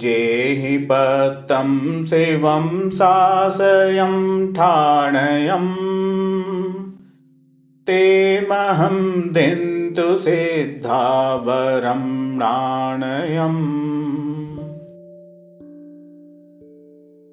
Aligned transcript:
जेहि 0.00 0.78
पतं 0.78 2.06
शिवं 2.06 2.90
सासयं 2.90 4.52
ठाणयम्। 4.52 5.76
तेमहं 7.86 9.32
दिन्तु 9.32 10.16
सिद्धावरं 10.16 12.38
नाणयम्। 12.38 13.90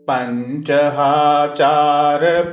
पञ्चहाचार 0.09 2.51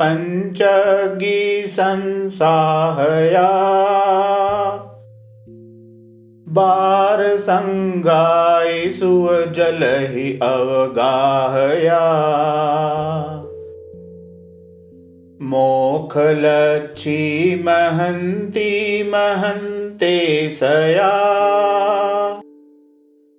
बारसङ्गाय 6.54 8.88
सुवजलहि 8.88 10.38
अवगाहया। 10.42 12.04
मोखलक्षी 15.42 17.62
महन्ती 17.64 19.10
महन्ते 19.10 20.48
सया। 20.48 21.12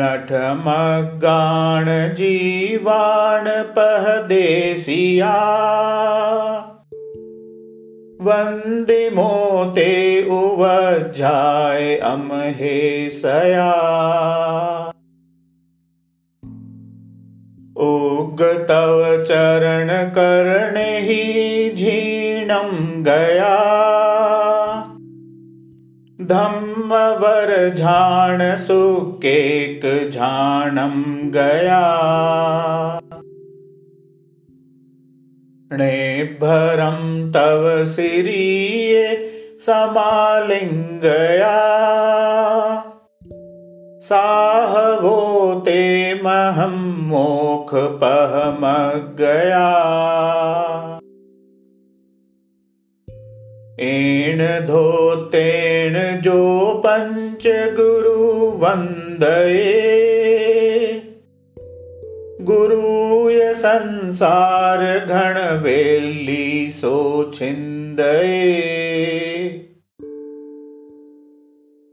नठमगाण 0.00 1.88
पहदेसिया 8.24 8.44
वन्दिमोते 8.44 10.24
उवज्जाय 10.28 11.96
अमहे 11.96 13.10
सया। 13.10 13.72
उगतव 17.76 19.24
चरणकर्णे 19.24 20.98
हि 20.98 21.22
झीणं 21.70 23.02
गया। 23.02 23.74
धम्मवर 26.20 27.74
झाण 27.74 28.56
सुकेक 28.56 30.10
झाणं 30.10 31.02
गया 31.30 32.00
णेभरं 35.72 37.32
तव 37.32 37.84
सिरीये 37.84 39.30
समालिङ्गया। 39.58 41.56
साहवो 44.00 45.60
ते 45.60 46.14
महं 46.14 47.08
मोखपहमगया 47.08 48.04
एण 53.80 54.66
धोतेण 54.66 56.20
जो 56.20 56.82
पञ्च 56.86 57.76
गुरुवन्दये 57.76 59.94
संसार 63.54 65.06
घणवेल्ली 65.06 66.70
सोछिन्दये 66.70 67.64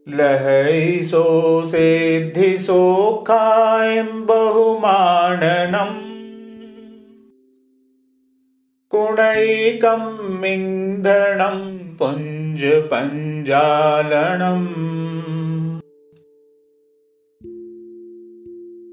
लहै 0.08 1.04
सो 1.04 1.64
सिद्धि 1.66 2.58
सोखायं 2.58 4.26
बहुमाननम्। 4.26 6.12
कुणैकम् 8.90 10.46
इन्धनम् 10.46 11.98
पुञ्जपञ्जालनम् 11.98 13.02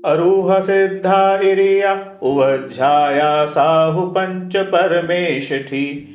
अरुहसिद्धा 0.04 1.40
इरिया 1.40 2.16
उवज्झाया 2.22 3.46
साहु 3.46 4.06
पञ्च 4.06 4.56
परमेशठी 4.56 6.14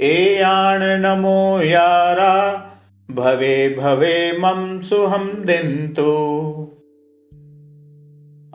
एयाण 0.00 0.80
नमो 0.82 1.62
यारा 1.62 2.64
भवे 3.10 3.76
भवे 3.80 4.38
मम 4.40 4.80
सुहं 4.80 5.44
दिन्तु। 5.44 6.12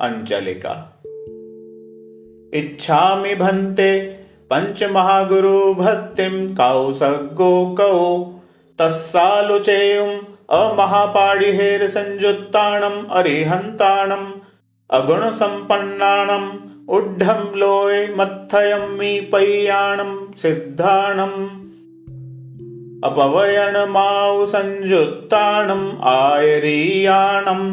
अञ्चलिका 0.02 1.04
इच्छामि 2.54 3.36
भन्ते 3.36 4.20
पञ्चमहागुरुभक्तिं 4.54 6.56
कौसगो 6.56 7.76
कौ 7.80 8.32
तस्सालुचेयुम् 8.80 10.20
अमहापाडिहेरसंयुत्ताणम् 10.50 13.12
अरिहन्ताणम् 13.12 14.37
अगुणसम्पन्नाणम् 14.96 16.46
उड्ढं 16.96 17.40
लोय 17.59 17.96
मत्थयं 18.18 18.84
मी 18.98 19.09
पय्याणं 19.31 20.11
सिद्धाणम् 20.41 21.40
अपवयणमाउ 23.08 24.46
संयुत्ताणम् 24.53 25.90
आयरीयाणम् 26.11 27.66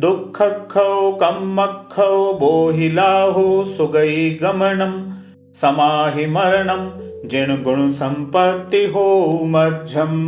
दुःखखौ 0.04 1.12
कम्मखौ 1.22 2.16
बोहिलाहो 2.39 3.48
सुगैगमनम् 3.78 4.98
समाहि 5.62 6.25
मरणम् 6.36 6.89
जिणगुणसम्पत्तिहो 7.31 9.07
मध्यम् 9.56 10.19